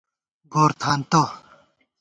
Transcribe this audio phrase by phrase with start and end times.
[0.53, 1.23] گورتھانتہ